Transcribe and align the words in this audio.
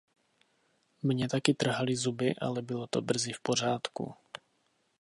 Mě 1.01 1.27
taky 1.29 1.53
trhali 1.53 1.95
zuby, 1.95 2.35
ale 2.35 2.61
bylo 2.61 2.87
to 2.87 3.01
brzy 3.01 3.33
v 3.33 3.41
pořádku. 3.41 4.13